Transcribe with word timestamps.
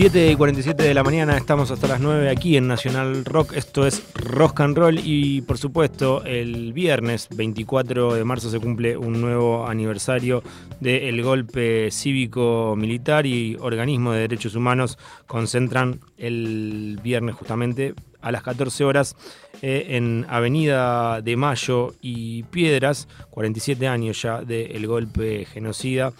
7 0.00 0.30
y 0.30 0.34
47 0.34 0.82
de 0.82 0.94
la 0.94 1.04
mañana, 1.04 1.36
estamos 1.36 1.70
hasta 1.70 1.86
las 1.86 2.00
9 2.00 2.30
aquí 2.30 2.56
en 2.56 2.66
Nacional 2.66 3.22
Rock. 3.22 3.52
Esto 3.52 3.86
es 3.86 4.02
Rock 4.14 4.62
and 4.62 4.78
Roll 4.78 4.98
y 5.04 5.42
por 5.42 5.58
supuesto 5.58 6.24
el 6.24 6.72
viernes 6.72 7.28
24 7.28 8.14
de 8.14 8.24
marzo 8.24 8.48
se 8.48 8.58
cumple 8.60 8.96
un 8.96 9.20
nuevo 9.20 9.66
aniversario 9.66 10.42
del 10.80 11.22
golpe 11.22 11.90
cívico 11.90 12.76
militar 12.78 13.26
y 13.26 13.58
organismos 13.60 14.14
de 14.14 14.20
derechos 14.20 14.54
humanos 14.54 14.96
concentran 15.26 16.00
el 16.16 16.98
viernes 17.02 17.34
justamente 17.34 17.92
a 18.22 18.32
las 18.32 18.42
14 18.42 18.84
horas 18.84 19.16
eh, 19.60 19.84
en 19.90 20.24
Avenida 20.30 21.20
de 21.20 21.36
Mayo 21.36 21.94
y 22.00 22.44
Piedras, 22.44 23.06
47 23.28 23.86
años 23.86 24.22
ya 24.22 24.40
del 24.40 24.86
golpe 24.86 25.44
genocida. 25.44 26.14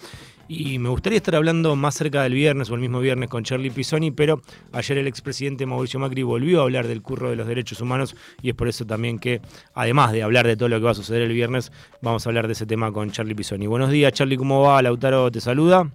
Y 0.53 0.79
me 0.79 0.89
gustaría 0.89 1.15
estar 1.15 1.33
hablando 1.33 1.77
más 1.77 1.95
cerca 1.95 2.23
del 2.23 2.33
viernes 2.33 2.69
o 2.69 2.75
el 2.75 2.81
mismo 2.81 2.99
viernes 2.99 3.29
con 3.29 3.41
Charlie 3.45 3.71
Pisoni, 3.71 4.11
pero 4.11 4.41
ayer 4.73 4.97
el 4.97 5.07
expresidente 5.07 5.65
Mauricio 5.65 5.97
Macri 5.97 6.23
volvió 6.23 6.59
a 6.59 6.63
hablar 6.63 6.87
del 6.87 7.01
curro 7.01 7.29
de 7.29 7.37
los 7.37 7.47
derechos 7.47 7.79
humanos 7.79 8.17
y 8.41 8.49
es 8.49 8.55
por 8.55 8.67
eso 8.67 8.85
también 8.85 9.17
que, 9.17 9.39
además 9.73 10.11
de 10.11 10.23
hablar 10.23 10.45
de 10.45 10.57
todo 10.57 10.67
lo 10.67 10.77
que 10.77 10.83
va 10.83 10.91
a 10.91 10.93
suceder 10.93 11.21
el 11.21 11.31
viernes, 11.31 11.71
vamos 12.01 12.25
a 12.25 12.29
hablar 12.29 12.47
de 12.47 12.53
ese 12.53 12.65
tema 12.65 12.91
con 12.91 13.11
Charlie 13.11 13.33
Pisoni. 13.33 13.65
Buenos 13.65 13.91
días, 13.91 14.11
Charlie, 14.11 14.35
¿cómo 14.35 14.63
va? 14.63 14.81
Lautaro 14.81 15.31
te 15.31 15.39
saluda. 15.39 15.89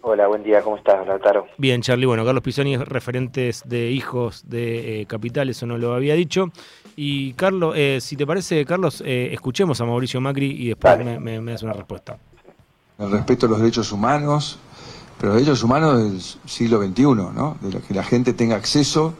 Hola, 0.00 0.28
buen 0.28 0.42
día, 0.42 0.62
¿cómo 0.62 0.78
estás, 0.78 1.06
Lautaro? 1.06 1.46
Bien, 1.58 1.82
Charlie. 1.82 2.06
Bueno, 2.06 2.24
Carlos 2.24 2.42
Pisoni 2.42 2.76
es 2.76 2.80
referentes 2.80 3.68
de 3.68 3.90
hijos 3.90 4.48
de 4.48 5.02
eh, 5.02 5.06
Capital, 5.06 5.50
eso 5.50 5.66
no 5.66 5.76
lo 5.76 5.92
había 5.92 6.14
dicho. 6.14 6.46
Y 6.96 7.34
Carlos, 7.34 7.74
eh, 7.76 7.98
si 8.00 8.16
te 8.16 8.26
parece, 8.26 8.64
Carlos, 8.64 9.02
eh, 9.04 9.28
escuchemos 9.32 9.78
a 9.82 9.84
Mauricio 9.84 10.22
Macri 10.22 10.52
y 10.52 10.68
después 10.68 11.04
me, 11.04 11.20
me, 11.20 11.42
me 11.42 11.52
das 11.52 11.62
una 11.62 11.74
respuesta 11.74 12.16
el 12.98 13.10
respeto 13.10 13.46
a 13.46 13.48
los 13.48 13.58
derechos 13.58 13.92
humanos, 13.92 14.58
pero 15.18 15.32
los 15.32 15.40
derechos 15.40 15.62
humanos 15.62 15.98
del 15.98 16.20
siglo 16.46 16.82
XXI, 16.82 17.02
¿no? 17.02 17.56
De 17.60 17.80
que 17.80 17.94
la 17.94 18.04
gente 18.04 18.32
tenga 18.32 18.56
acceso 18.56 19.14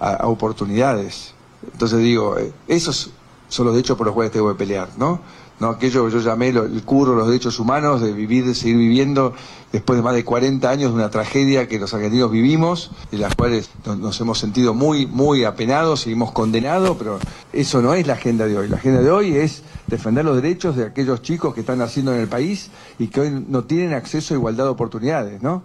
a, 0.00 0.26
oportunidades. 0.26 1.34
Entonces 1.72 1.98
digo, 2.00 2.38
eh, 2.38 2.52
esos 2.68 3.10
son 3.48 3.66
los 3.66 3.74
derechos 3.74 3.96
por 3.96 4.06
los 4.06 4.14
cuales 4.14 4.32
tengo 4.32 4.48
que 4.48 4.58
pelear, 4.58 4.88
¿no? 4.96 5.20
¿no? 5.60 5.68
Aquello 5.68 6.06
que 6.06 6.12
yo 6.12 6.20
llamé 6.20 6.48
el 6.48 6.82
curro, 6.84 7.14
los 7.14 7.28
derechos 7.28 7.58
humanos, 7.60 8.00
de 8.00 8.12
vivir, 8.12 8.44
de 8.44 8.54
seguir 8.54 8.76
viviendo 8.76 9.34
después 9.70 9.96
de 9.96 10.02
más 10.02 10.14
de 10.14 10.24
40 10.24 10.68
años 10.68 10.90
de 10.90 10.96
una 10.96 11.10
tragedia 11.10 11.68
que 11.68 11.78
los 11.78 11.94
argentinos 11.94 12.30
vivimos, 12.30 12.90
de 13.10 13.18
las 13.18 13.34
cuales 13.36 13.70
nos 13.84 14.20
hemos 14.20 14.38
sentido 14.38 14.74
muy, 14.74 15.06
muy 15.06 15.44
apenados, 15.44 16.00
seguimos 16.00 16.32
condenados, 16.32 16.96
pero 16.98 17.18
eso 17.52 17.80
no 17.80 17.94
es 17.94 18.06
la 18.06 18.14
agenda 18.14 18.46
de 18.46 18.58
hoy. 18.58 18.68
La 18.68 18.76
agenda 18.76 19.00
de 19.00 19.10
hoy 19.10 19.36
es 19.36 19.62
defender 19.86 20.24
los 20.24 20.40
derechos 20.40 20.76
de 20.76 20.84
aquellos 20.84 21.22
chicos 21.22 21.54
que 21.54 21.60
están 21.60 21.78
naciendo 21.78 22.14
en 22.14 22.20
el 22.20 22.28
país 22.28 22.70
y 22.98 23.08
que 23.08 23.20
hoy 23.20 23.44
no 23.48 23.64
tienen 23.64 23.94
acceso 23.94 24.34
a 24.34 24.36
igualdad 24.36 24.64
de 24.64 24.70
oportunidades, 24.70 25.42
¿no? 25.42 25.62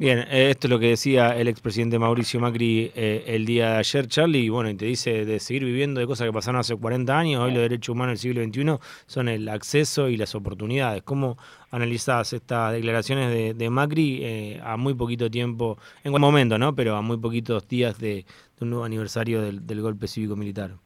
Bien, 0.00 0.20
eh, 0.30 0.50
esto 0.50 0.68
es 0.68 0.70
lo 0.70 0.78
que 0.78 0.90
decía 0.90 1.36
el 1.36 1.48
expresidente 1.48 1.98
Mauricio 1.98 2.38
Macri 2.38 2.92
eh, 2.94 3.24
el 3.26 3.44
día 3.44 3.72
de 3.72 3.76
ayer, 3.78 4.06
Charlie, 4.06 4.44
y 4.44 4.48
bueno, 4.48 4.70
y 4.70 4.76
te 4.76 4.84
dice 4.84 5.24
de 5.24 5.40
seguir 5.40 5.64
viviendo 5.64 5.98
de 5.98 6.06
cosas 6.06 6.28
que 6.28 6.32
pasaron 6.32 6.60
hace 6.60 6.76
40 6.76 7.18
años, 7.18 7.42
hoy 7.42 7.50
los 7.50 7.62
derechos 7.62 7.94
humanos 7.94 8.12
del 8.12 8.18
siglo 8.18 8.44
XXI 8.44 8.78
son 9.06 9.28
el 9.28 9.48
acceso 9.48 10.08
y 10.08 10.16
las 10.16 10.36
oportunidades. 10.36 11.02
¿Cómo 11.02 11.36
analizás 11.72 12.32
estas 12.32 12.74
declaraciones 12.74 13.58
de, 13.58 13.70
Macri 13.70 14.20
eh, 14.22 14.60
a 14.62 14.76
muy 14.76 14.94
poquito 14.94 15.28
tiempo, 15.28 15.78
en 16.04 16.12
buen 16.12 16.22
momento, 16.22 16.58
¿no? 16.58 16.76
Pero 16.76 16.94
a 16.94 17.02
muy 17.02 17.16
poquitos 17.16 17.66
días 17.66 17.98
de, 17.98 18.24
un 18.60 18.70
nuevo 18.70 18.84
aniversario 18.84 19.42
del, 19.42 19.80
golpe 19.82 20.06
cívico-militar? 20.06 20.76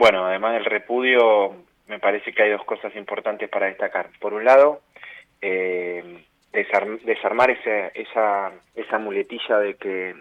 Bueno, 0.00 0.24
además 0.24 0.54
del 0.54 0.64
repudio, 0.64 1.56
me 1.86 1.98
parece 1.98 2.32
que 2.32 2.42
hay 2.42 2.50
dos 2.50 2.64
cosas 2.64 2.96
importantes 2.96 3.50
para 3.50 3.66
destacar. 3.66 4.08
Por 4.18 4.32
un 4.32 4.46
lado, 4.46 4.80
eh, 5.42 6.24
desarmar 7.04 7.50
esa, 7.50 7.88
esa, 7.88 8.50
esa 8.74 8.98
muletilla 8.98 9.58
de 9.58 9.74
que 9.74 10.16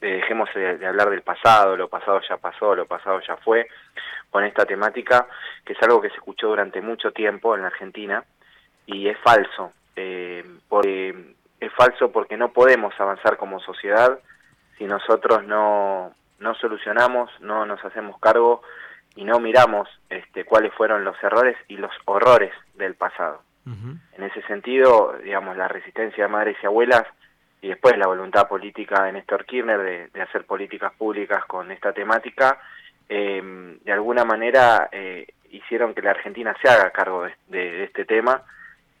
dejemos 0.00 0.48
de, 0.54 0.86
hablar 0.86 1.10
del 1.10 1.22
pasado, 1.22 1.76
lo 1.76 1.88
pasado 1.88 2.20
ya 2.28 2.36
pasó, 2.36 2.76
lo 2.76 2.86
pasado 2.86 3.20
ya 3.26 3.36
fue, 3.38 3.66
con 4.30 4.44
esta 4.44 4.66
temática, 4.66 5.26
que 5.64 5.72
es 5.72 5.82
algo 5.82 6.00
que 6.00 6.10
se 6.10 6.14
escuchó 6.14 6.46
durante 6.46 6.80
mucho 6.80 7.10
tiempo 7.10 7.56
en 7.56 7.62
la 7.62 7.66
Argentina, 7.66 8.22
y 8.86 9.08
es 9.08 9.18
falso. 9.18 9.72
Eh, 9.96 10.44
porque, 10.68 11.12
es 11.58 11.72
falso 11.72 12.12
porque 12.12 12.36
no 12.36 12.52
podemos 12.52 12.94
avanzar 13.00 13.36
como 13.36 13.58
sociedad 13.58 14.16
si 14.78 14.84
nosotros 14.84 15.42
no, 15.42 16.14
no 16.38 16.54
solucionamos, 16.54 17.32
no 17.40 17.66
nos 17.66 17.84
hacemos 17.84 18.16
cargo 18.20 18.62
y 19.16 19.24
no 19.24 19.38
miramos 19.40 19.88
este, 20.10 20.44
cuáles 20.44 20.72
fueron 20.74 21.04
los 21.04 21.16
errores 21.22 21.56
y 21.68 21.76
los 21.76 21.92
horrores 22.04 22.52
del 22.74 22.94
pasado. 22.94 23.42
En 23.66 24.22
ese 24.22 24.42
sentido, 24.42 25.16
digamos, 25.24 25.56
la 25.56 25.68
resistencia 25.68 26.24
de 26.24 26.30
madres 26.30 26.56
y 26.62 26.66
abuelas 26.66 27.04
y 27.62 27.68
después 27.68 27.96
la 27.96 28.06
voluntad 28.06 28.46
política 28.46 29.04
de 29.04 29.12
Néstor 29.12 29.46
Kirchner 29.46 30.10
de, 30.12 30.20
hacer 30.20 30.44
políticas 30.44 30.92
públicas 30.92 31.46
con 31.46 31.70
esta 31.70 31.94
temática, 31.94 32.58
em, 33.08 33.78
de 33.78 33.92
alguna 33.92 34.22
manera 34.22 34.90
eh, 34.92 35.26
hicieron 35.50 35.94
que 35.94 36.02
la 36.02 36.10
Argentina 36.10 36.54
se 36.60 36.68
haga 36.68 36.90
cargo 36.90 37.26
de, 37.48 37.84
este 37.84 38.04
tema, 38.04 38.42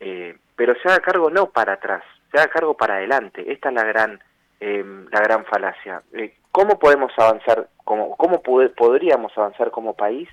eh, 0.00 0.38
pero 0.56 0.74
se 0.80 0.88
haga 0.88 1.00
cargo 1.00 1.28
no 1.28 1.50
para 1.50 1.74
atrás, 1.74 2.02
se 2.30 2.38
haga 2.38 2.50
cargo 2.50 2.74
para 2.74 2.94
adelante. 2.94 3.52
Esta 3.52 3.68
es 3.68 3.74
la 3.74 3.84
gran, 3.84 4.18
em, 4.64 5.06
la 5.10 5.20
gran 5.20 5.44
falacia. 5.44 6.02
Eh, 6.12 6.34
¿Cómo 6.50 6.78
podemos 6.78 7.12
avanzar, 7.18 7.68
cómo, 7.84 8.16
cómo 8.16 8.42
podríamos 8.42 9.36
avanzar 9.36 9.70
como 9.70 9.94
país 9.94 10.28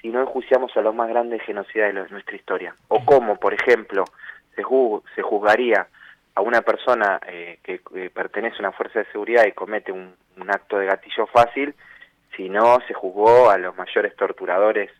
si 0.00 0.08
no 0.08 0.20
enjuiciamos 0.20 0.76
a 0.76 0.82
los 0.82 0.94
más 0.94 1.08
grandes 1.08 1.42
genocidas 1.42 1.92
de 1.92 2.08
nuestra 2.10 2.36
historia. 2.36 2.74
O 2.88 3.04
cómo, 3.04 3.36
por 3.36 3.54
ejemplo, 3.54 4.04
se, 4.54 4.62
se 5.14 5.22
juzgaría 5.22 5.88
a 6.34 6.40
una 6.42 6.62
persona 6.62 7.18
eh, 7.26 7.58
que, 7.62 7.80
pertenece 8.10 8.56
a 8.58 8.60
una 8.60 8.72
fuerza 8.72 9.00
de 9.00 9.06
seguridad 9.06 9.44
y 9.46 9.52
comete 9.52 9.90
un, 9.90 10.14
acto 10.48 10.78
de 10.78 10.86
gatillo 10.86 11.26
fácil 11.26 11.74
si 12.36 12.48
no 12.48 12.78
se 12.86 12.94
juzgó 12.94 13.50
a 13.50 13.58
los 13.58 13.76
mayores 13.76 14.14
torturadores 14.14 14.92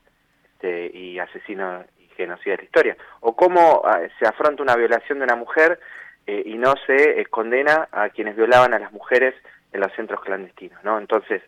este, 0.55 0.91
y 0.93 1.19
asesinos 1.21 1.85
y 2.01 2.09
genocidas 2.17 2.57
de 2.57 2.63
la 2.63 2.65
historia. 2.65 2.97
O 3.21 3.37
cómo 3.37 3.83
ah, 3.85 4.01
se 4.19 4.27
afronta 4.27 4.63
una 4.63 4.75
violación 4.75 5.19
de 5.19 5.25
una 5.25 5.37
mujer 5.37 5.79
eh, 6.27 6.43
y 6.45 6.55
no 6.55 6.75
se 6.87 7.21
eh, 7.21 7.27
condena 7.27 7.89
a 7.93 8.09
quienes 8.09 8.37
violaban 8.37 8.75
a 8.75 8.79
las 8.79 8.93
mujeres 8.93 9.35
en 9.73 9.81
los 9.81 9.93
centros 9.95 10.21
clandestinos, 10.23 10.83
¿no? 10.83 10.99
Entonces, 10.99 11.43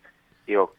digo, 0.45 0.73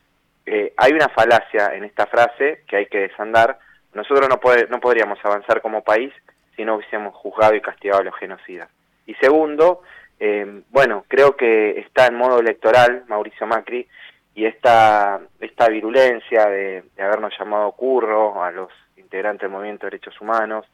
eh, 0.46 0.72
hay 0.76 0.92
una 0.92 1.08
falacia 1.08 1.74
en 1.74 1.84
esta 1.84 2.06
frase 2.06 2.64
que 2.66 2.76
hay 2.76 2.86
que 2.86 3.00
desandar. 3.00 3.58
Nosotros 3.92 4.28
no, 4.28 4.40
no 4.68 4.80
podríamos 4.80 5.18
avanzar 5.22 5.60
como 5.60 5.82
país 5.82 6.12
si 6.56 6.64
no 6.64 6.76
hubiésemos 6.76 7.14
juzgado 7.14 7.54
y 7.54 7.60
castigado 7.60 8.00
a 8.00 8.04
los 8.04 8.16
genocidas. 8.16 8.68
Y 9.06 9.14
segundo, 9.14 9.82
eh, 10.18 10.62
bueno, 10.70 11.04
creo 11.08 11.36
que 11.36 11.80
está 11.80 12.06
en 12.06 12.16
modo 12.16 12.40
electoral 12.40 13.04
Mauricio 13.08 13.46
Macri 13.46 13.86
y 14.34 14.46
esta, 14.46 15.20
esta 15.40 15.68
virulencia 15.68 16.46
de, 16.46 16.84
habernos 16.98 17.32
llamado 17.38 17.72
curro 17.72 18.42
a 18.42 18.50
los 18.50 18.70
integrantes 18.96 19.42
del 19.42 19.50
movimiento 19.50 19.86
de 19.86 19.90
derechos 19.90 20.20
humanos, 20.20 20.66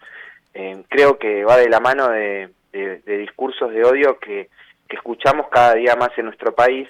creo 0.89 1.19
que 1.19 1.45
va 1.45 1.59
de 1.59 1.69
la 1.69 1.81
mano 1.81 2.09
de, 2.09 2.49
discursos 3.05 3.73
de 3.73 3.85
odio 3.85 4.19
que, 4.19 4.49
que 4.89 4.97
escuchamos 4.97 5.49
cada 5.49 5.75
día 5.75 5.97
más 5.97 6.11
en 6.17 6.27
nuestro 6.27 6.55
país 6.55 6.89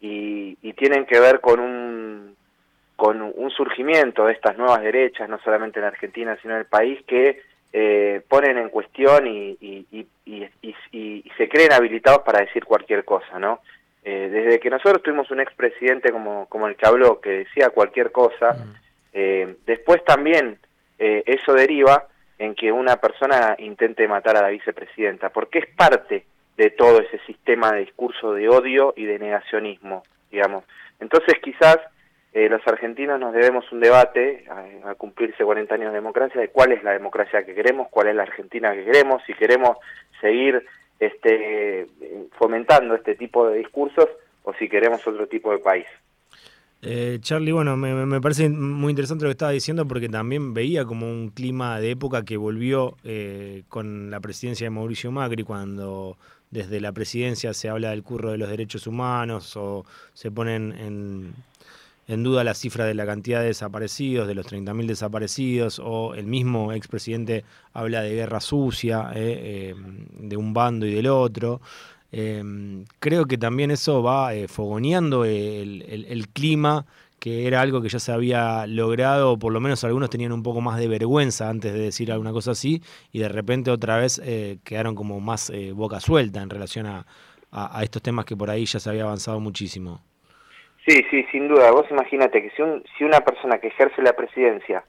y, 0.00 0.56
tienen 0.74 1.06
que 1.06 1.18
ver 1.18 1.40
con 1.40 1.58
un, 1.58 2.36
con 2.94 3.20
un 3.20 3.50
surgimiento 3.50 4.26
de 4.26 4.32
estas 4.32 4.56
nuevas 4.56 4.80
derechas, 4.80 5.28
no 5.28 5.40
solamente 5.40 5.80
en 5.80 5.86
Argentina, 5.86 6.38
sino 6.40 6.54
en 6.54 6.60
el 6.60 6.66
país, 6.66 7.00
que 7.04 7.42
eh, 7.72 8.22
ponen 8.28 8.58
en 8.58 8.68
cuestión 8.68 9.26
y, 9.26 9.56
y, 9.60 10.06
se 11.36 11.48
creen 11.48 11.72
habilitados 11.72 12.20
para 12.22 12.40
decir 12.40 12.64
cualquier 12.64 13.04
cosa, 13.04 13.38
¿no? 13.38 13.60
Eh, 14.04 14.28
desde 14.30 14.60
que 14.60 14.70
nosotros 14.70 15.02
tuvimos 15.02 15.30
un 15.30 15.40
expresidente 15.40 16.10
como, 16.12 16.46
como 16.46 16.68
el 16.68 16.76
que 16.76 16.86
habló, 16.86 17.20
que 17.20 17.30
decía 17.30 17.70
cualquier 17.70 18.12
cosa, 18.12 18.54
mm. 18.54 18.74
eh, 19.12 19.56
después 19.66 20.04
también 20.04 20.58
eso 20.98 21.52
deriva 21.54 22.08
en 22.38 22.54
que 22.54 22.70
una 22.72 22.96
persona 22.96 23.56
intente 23.58 24.06
matar 24.06 24.36
a 24.36 24.42
la 24.42 24.48
vicepresidenta, 24.48 25.30
porque 25.30 25.58
es 25.58 25.66
parte 25.74 26.24
de 26.56 26.70
todo 26.70 27.00
ese 27.00 27.18
sistema 27.26 27.72
de 27.72 27.80
discurso 27.80 28.32
de 28.32 28.48
odio 28.48 28.94
y 28.96 29.04
de 29.04 29.18
negacionismo, 29.18 30.02
digamos. 30.30 30.64
Entonces 31.00 31.34
quizás 31.42 31.78
eh, 32.32 32.48
los 32.48 32.66
argentinos 32.66 33.18
nos 33.18 33.32
debemos 33.32 33.70
un 33.72 33.80
debate 33.80 34.44
a, 34.84 34.94
cumplirse 34.94 35.44
40 35.44 35.74
años 35.74 35.92
de 35.92 35.98
democracia 35.98 36.40
de 36.40 36.48
cuál 36.48 36.72
es 36.72 36.82
la 36.82 36.92
democracia 36.92 37.44
que 37.44 37.54
queremos, 37.54 37.88
cuál 37.90 38.08
es 38.08 38.16
la 38.16 38.22
Argentina 38.22 38.74
que 38.74 38.84
queremos, 38.84 39.22
si 39.26 39.34
queremos 39.34 39.78
seguir 40.20 40.64
este, 41.00 41.86
fomentando 42.32 42.94
este 42.94 43.14
tipo 43.14 43.48
de 43.48 43.58
discursos 43.58 44.08
o 44.42 44.52
si 44.54 44.68
queremos 44.68 45.06
otro 45.06 45.26
tipo 45.26 45.52
de 45.52 45.58
país. 45.58 45.86
Eh, 46.80 47.18
Charlie, 47.20 47.50
bueno, 47.50 47.76
me, 47.76 48.20
parece 48.20 48.48
muy 48.48 48.90
interesante 48.90 49.24
lo 49.24 49.28
que 49.28 49.32
estaba 49.32 49.50
diciendo 49.50 49.86
porque 49.86 50.08
también 50.08 50.54
veía 50.54 50.84
como 50.84 51.10
un 51.10 51.30
clima 51.30 51.80
de 51.80 51.90
época 51.90 52.24
que 52.24 52.36
volvió 52.36 52.96
eh, 53.02 53.64
con 53.68 54.10
la 54.10 54.20
presidencia 54.20 54.66
de 54.66 54.70
Mauricio 54.70 55.10
Macri 55.10 55.42
cuando 55.42 56.16
desde 56.50 56.80
la 56.80 56.92
presidencia 56.92 57.52
se 57.52 57.68
habla 57.68 57.90
del 57.90 58.04
curro 58.04 58.30
de 58.30 58.38
los 58.38 58.48
derechos 58.48 58.86
humanos 58.86 59.56
o 59.56 59.84
se 60.14 60.30
ponen 60.30 60.72
en, 60.72 61.34
en 62.08 62.22
duda 62.22 62.42
la 62.42 62.54
cifra 62.54 62.86
de 62.86 62.94
la 62.94 63.04
cantidad 63.04 63.40
de 63.40 63.48
desaparecidos, 63.48 64.26
de 64.26 64.34
los 64.34 64.46
30.000 64.46 64.86
desaparecidos, 64.86 65.78
o 65.78 66.14
el 66.14 66.26
mismo 66.26 66.72
expresidente 66.72 67.44
habla 67.74 68.00
de 68.00 68.14
guerra 68.14 68.40
sucia, 68.40 69.10
eh, 69.14 69.74
eh, 69.74 69.74
de 70.18 70.36
un 70.36 70.54
bando 70.54 70.86
y 70.86 70.94
del 70.94 71.06
otro. 71.08 71.60
Em, 72.10 72.84
creo 73.00 73.26
que 73.26 73.36
también 73.36 73.70
eso 73.70 74.02
va 74.02 74.34
eh, 74.34 74.48
fogoneando 74.48 75.24
el, 75.24 76.26
clima, 76.32 76.86
que 77.20 77.46
era 77.46 77.60
algo 77.60 77.82
que 77.82 77.88
ya 77.88 77.98
se 77.98 78.12
había 78.12 78.66
logrado, 78.66 79.32
o 79.32 79.38
por 79.38 79.52
lo 79.52 79.60
menos 79.60 79.84
algunos 79.84 80.08
tenían 80.08 80.32
un 80.32 80.42
poco 80.42 80.60
más 80.60 80.78
de 80.78 80.88
vergüenza 80.88 81.50
antes 81.50 81.72
de 81.72 81.80
decir 81.80 82.10
alguna 82.10 82.32
cosa 82.32 82.52
así, 82.52 82.80
y 83.12 83.18
de 83.18 83.28
repente 83.28 83.70
otra 83.70 83.98
vez 83.98 84.20
eh, 84.24 84.58
quedaron 84.64 84.94
como 84.94 85.20
más 85.20 85.50
eh, 85.50 85.72
boca 85.72 86.00
suelta 86.00 86.42
en 86.42 86.50
relación 86.50 86.86
a, 86.86 87.04
estos 87.82 88.02
temas 88.02 88.26
que 88.26 88.36
por 88.36 88.50
ahí 88.50 88.66
ya 88.66 88.78
se 88.78 88.90
había 88.90 89.04
avanzado 89.04 89.40
muchísimo. 89.40 90.02
Sí, 90.86 91.02
sí, 91.10 91.24
sin 91.32 91.48
duda. 91.48 91.70
Vos 91.70 91.86
imagínate 91.90 92.42
que 92.42 92.50
si, 92.50 92.62
si 92.96 93.04
una 93.04 93.20
persona 93.20 93.58
que 93.58 93.68
ejerce 93.68 94.02
la 94.02 94.12
presidencia 94.12 94.84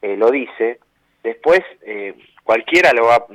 lo 0.00 0.30
dice, 0.30 0.80
después 1.22 1.60
cualquiera 2.48 2.94
lo 2.94 3.04
va, 3.04 3.26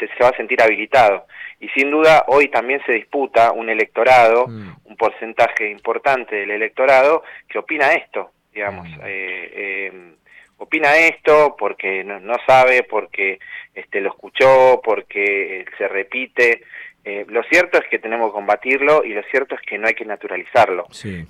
se, 0.00 0.06
va 0.24 0.30
a 0.30 0.36
sentir 0.38 0.62
habilitado. 0.62 1.26
Y 1.60 1.68
sin 1.76 1.90
duda 1.90 2.24
hoy 2.28 2.48
también 2.48 2.80
se 2.86 2.92
disputa 2.92 3.52
un 3.52 3.68
electorado, 3.68 4.46
mm. 4.46 4.76
un 4.84 4.96
porcentaje 4.96 5.68
importante 5.68 6.36
del 6.36 6.52
electorado 6.52 7.22
que 7.50 7.58
opina 7.58 7.92
esto, 7.92 8.30
digamos. 8.50 8.88
Mm. 8.88 9.00
Eh, 9.04 9.88
em, 9.92 10.14
opina 10.56 10.96
esto 10.96 11.54
porque 11.58 12.02
no, 12.02 12.36
sabe, 12.46 12.84
porque 12.84 13.38
este, 13.74 14.00
lo 14.00 14.08
escuchó, 14.08 14.80
porque 14.82 15.60
eh, 15.60 15.64
se 15.76 15.86
repite. 15.86 16.62
Eh, 17.04 17.26
lo 17.28 17.42
cierto 17.42 17.76
es 17.76 17.86
que 17.90 17.98
tenemos 17.98 18.28
que 18.28 18.36
combatirlo 18.40 19.04
y 19.04 19.12
lo 19.12 19.22
cierto 19.24 19.54
es 19.54 19.60
que 19.60 19.76
no 19.76 19.86
hay 19.86 19.94
que 19.94 20.06
naturalizarlo. 20.06 20.86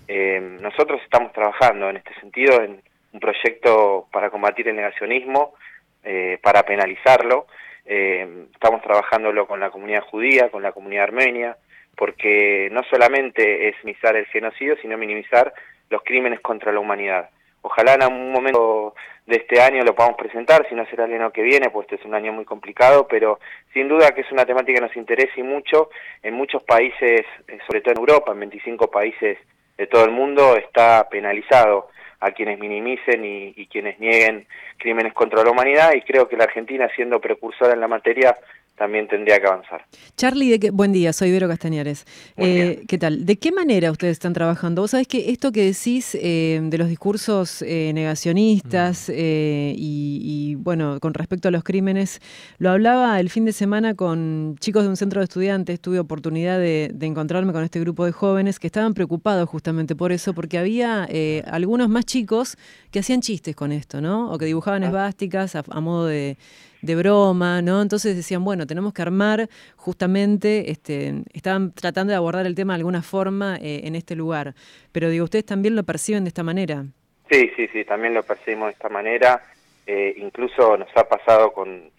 Em, 0.06 0.60
nosotros 0.60 1.00
estamos 1.02 1.32
trabajando 1.32 1.90
en 1.90 1.96
este 1.96 2.14
sentido 2.20 2.62
en 2.62 2.80
un 3.12 3.18
proyecto 3.18 4.06
para 4.12 4.30
combatir 4.30 4.68
el 4.68 4.76
negacionismo 4.76 5.54
eh, 6.04 6.38
para 6.42 6.62
penalizarlo. 6.64 7.46
Eh, 7.84 8.46
estamos 8.52 8.82
trabajándolo 8.82 9.46
con 9.46 9.60
la 9.60 9.70
comunidad 9.70 10.02
judía, 10.02 10.50
con 10.50 10.62
la 10.62 10.72
comunidad 10.72 11.04
armenia, 11.04 11.56
porque 11.96 12.68
no 12.72 12.82
solamente 12.84 13.68
es 13.68 13.76
minimizar 13.84 14.16
el 14.16 14.26
genocidio, 14.26 14.76
sino 14.80 14.96
minimizar 14.96 15.52
los 15.90 16.02
crímenes 16.02 16.40
contra 16.40 16.72
la 16.72 16.80
humanidad. 16.80 17.30
Ojalá 17.62 17.94
en 17.94 18.02
algún 18.02 18.32
momento 18.32 18.94
de 19.26 19.36
este 19.36 19.60
año 19.60 19.84
lo 19.84 19.94
podamos 19.94 20.18
presentar, 20.18 20.66
si 20.68 20.74
no 20.74 20.84
será 20.86 21.04
el 21.04 21.14
año 21.14 21.30
que 21.30 21.42
viene, 21.42 21.70
pues 21.70 21.86
este 21.86 21.96
es 21.96 22.04
un 22.04 22.14
año 22.14 22.32
muy 22.32 22.44
complicado, 22.44 23.06
pero 23.06 23.38
sin 23.72 23.88
duda 23.88 24.10
que 24.12 24.22
es 24.22 24.32
una 24.32 24.44
temática 24.44 24.80
que 24.80 24.86
nos 24.86 24.96
interesa 24.96 25.32
y 25.36 25.44
mucho. 25.44 25.90
En 26.22 26.34
muchos 26.34 26.64
países, 26.64 27.22
eh, 27.46 27.58
sobre 27.66 27.80
todo 27.80 27.92
en 27.92 28.00
Europa, 28.00 28.32
en 28.32 28.40
25 28.40 28.90
países 28.90 29.38
de 29.76 29.86
todo 29.86 30.04
el 30.04 30.10
mundo, 30.10 30.56
está 30.56 31.08
penalizado 31.08 31.88
a 32.22 32.30
quienes 32.30 32.58
minimicen 32.58 33.24
y, 33.24 33.66
quienes 33.66 33.98
nieguen 33.98 34.46
crímenes 34.78 35.12
contra 35.12 35.42
la 35.42 35.50
humanidad 35.50 35.92
y 35.94 36.02
creo 36.02 36.28
que 36.28 36.36
la 36.36 36.44
Argentina, 36.44 36.88
siendo 36.94 37.20
precursora 37.20 37.74
en 37.74 37.80
la 37.80 37.88
materia, 37.88 38.38
también 38.82 39.06
tendría 39.06 39.38
que 39.38 39.46
avanzar. 39.46 39.86
Charlie, 40.16 40.58
de 40.58 40.70
buen 40.72 40.92
día, 40.92 41.12
soy 41.12 41.30
Vero 41.30 41.46
Castañares. 41.46 42.04
Eh, 42.36 42.82
¿Qué 42.88 42.98
tal? 42.98 43.24
¿De 43.24 43.36
qué 43.36 43.52
manera 43.52 43.92
ustedes 43.92 44.14
están 44.14 44.32
trabajando? 44.32 44.82
Vos 44.82 44.90
sabés 44.90 45.06
que 45.06 45.30
esto 45.30 45.52
que 45.52 45.64
decís 45.64 46.16
eh, 46.20 46.58
de 46.60 46.78
los 46.78 46.88
discursos 46.88 47.62
eh, 47.62 47.92
negacionistas 47.94 49.08
mm. 49.08 49.12
y, 49.14 50.56
bueno, 50.58 50.98
con 50.98 51.14
respecto 51.14 51.46
a 51.46 51.52
los 51.52 51.62
crímenes, 51.62 52.20
lo 52.58 52.70
hablaba 52.70 53.20
el 53.20 53.30
fin 53.30 53.44
de 53.44 53.52
semana 53.52 53.94
con 53.94 54.56
chicos 54.58 54.82
de 54.82 54.88
un 54.88 54.96
centro 54.96 55.20
de 55.20 55.26
estudiantes, 55.26 55.80
tuve 55.80 56.00
oportunidad 56.00 56.58
de, 56.58 56.92
encontrarme 57.02 57.52
con 57.52 57.62
este 57.62 57.78
grupo 57.78 58.04
de 58.04 58.10
jóvenes 58.10 58.58
que 58.58 58.66
estaban 58.66 58.94
preocupados 58.94 59.48
justamente 59.48 59.94
por 59.94 60.10
eso, 60.10 60.34
porque 60.34 60.58
había 60.58 61.06
algunos 61.46 61.88
más 61.88 62.04
chicos 62.04 62.56
que 62.90 62.98
hacían 62.98 63.20
chistes 63.20 63.54
con 63.54 63.70
esto, 63.70 64.00
¿no? 64.00 64.32
O 64.32 64.38
que 64.38 64.46
dibujaban 64.46 64.82
ah. 64.82 64.88
esvásticas 64.88 65.54
a 65.54 65.80
modo 65.80 66.06
de 66.06 66.36
de 66.82 66.94
broma, 66.96 67.62
¿no? 67.62 67.80
Entonces 67.80 68.14
decían, 68.16 68.44
bueno, 68.44 68.66
tenemos 68.66 68.92
que 68.92 69.02
armar 69.02 69.48
justamente, 69.76 70.70
este, 70.70 71.22
estaban 71.32 71.72
tratando 71.72 72.10
de 72.10 72.16
abordar 72.16 72.46
el 72.46 72.54
tema 72.54 72.74
de 72.74 72.78
alguna 72.78 73.02
forma 73.02 73.56
eh, 73.56 73.82
en 73.84 73.94
este 73.94 74.14
lugar. 74.14 74.54
Pero 74.92 75.08
digo, 75.08 75.24
¿ustedes 75.24 75.46
también 75.46 75.76
lo 75.76 75.84
perciben 75.84 76.24
de 76.24 76.28
esta 76.28 76.42
manera? 76.42 76.84
Sí, 77.30 77.50
sí, 77.56 77.68
sí, 77.72 77.84
también 77.84 78.14
lo 78.14 78.22
percibimos 78.22 78.66
de 78.66 78.72
esta 78.72 78.88
manera. 78.88 79.42
Eh, 79.86 80.14
incluso 80.18 80.76
nos 80.76 80.88
ha 80.96 81.08
pasado 81.08 81.52
con 81.52 81.90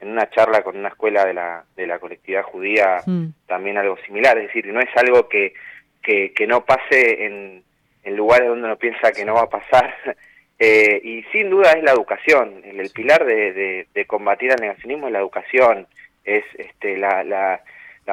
en 0.00 0.08
una 0.10 0.30
charla 0.30 0.62
con 0.62 0.76
una 0.76 0.88
escuela 0.88 1.24
de 1.24 1.34
la, 1.34 1.64
de 1.76 1.86
la 1.86 1.98
colectividad 1.98 2.44
judía 2.44 3.02
mm. 3.04 3.26
también 3.46 3.78
algo 3.78 3.96
similar, 4.06 4.38
es 4.38 4.46
decir, 4.46 4.66
no 4.66 4.80
es 4.80 4.96
algo 4.96 5.28
que, 5.28 5.54
que, 6.02 6.32
que 6.32 6.46
no 6.46 6.64
pase 6.64 7.24
en, 7.24 7.64
en 8.04 8.16
lugares 8.16 8.48
donde 8.48 8.66
uno 8.66 8.76
piensa 8.76 9.12
que 9.12 9.24
no 9.24 9.34
va 9.34 9.42
a 9.42 9.50
pasar, 9.50 9.94
Eh, 10.58 11.00
y 11.04 11.22
sin 11.30 11.50
duda 11.50 11.72
es 11.72 11.84
la 11.84 11.92
educación, 11.92 12.62
el, 12.64 12.90
pilar 12.90 13.24
de, 13.24 13.86
combatir 14.08 14.50
al 14.50 14.60
negacionismo 14.60 15.06
es 15.06 15.12
la 15.12 15.20
educación, 15.20 15.86
es 16.24 16.44
este, 16.56 16.96
la, 16.96 17.22
la, 17.22 17.60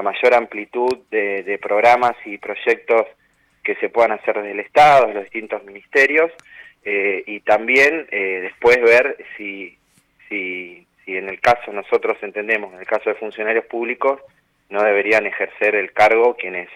mayor 0.04 0.36
amplitud 0.36 1.00
de, 1.10 1.60
programas 1.60 2.16
y 2.26 2.38
proyectos 2.38 3.08
que 3.64 3.76
se 3.76 3.90
puedan 3.90 4.12
hacer 4.12 4.36
desde 4.36 4.52
el 4.52 4.60
Estado, 4.60 5.08
de 5.08 5.14
los 5.16 5.24
distintos 5.24 5.64
ministerios, 5.64 6.32
eh, 6.84 7.24
y 7.26 7.40
también 7.40 8.08
eh, 8.12 8.42
después 8.44 8.80
ver 8.80 9.18
si, 9.36 9.76
si, 10.30 10.86
si 11.04 11.18
en 11.18 11.30
el 11.30 11.40
caso 11.40 11.74
nosotros 11.74 12.18
entendemos, 12.22 12.72
en 12.74 12.80
el 12.80 12.86
caso 12.86 13.10
de 13.10 13.16
funcionarios 13.16 13.66
públicos, 13.66 14.22
no 14.70 14.84
deberían 14.84 15.26
ejercer 15.26 15.74
el 15.74 15.94
cargo 15.94 16.36
quienes 16.36 16.70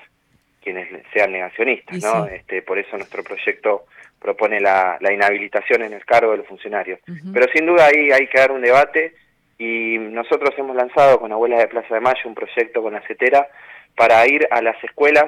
quienes 0.70 1.04
sean 1.14 1.32
negacionistas, 1.32 2.04
¿no? 2.04 2.28
Este, 2.28 2.62
por 2.62 2.78
eso 2.78 2.96
nuestro 2.96 3.24
proyecto 3.24 3.86
propone 4.20 4.60
la, 4.60 5.00
inhabilitación 5.02 5.82
en 5.82 5.94
el 5.94 6.06
cargo 6.06 6.32
de 6.32 6.38
los 6.38 6.48
funcionarios. 6.48 7.00
Pero 7.34 7.48
sin 7.54 7.66
duda 7.66 7.88
ahí 7.88 8.12
hay 8.12 8.28
que 8.28 8.38
dar 8.38 8.52
un 8.52 8.62
debate 8.62 9.16
y 9.58 9.98
nosotros 9.98 10.54
hemos 10.58 10.76
lanzado 10.76 11.20
con 11.20 11.32
Abuelas 11.32 11.60
de 11.60 11.68
Plaza 11.68 11.96
de 11.96 12.02
Mayo 12.02 12.22
un 12.26 12.36
proyecto 12.36 12.84
con 12.84 12.94
la 12.94 13.02
CETERA 13.08 13.48
para 13.96 14.26
ir 14.28 14.48
a 14.52 14.62
las 14.62 14.82
escuelas 14.84 15.26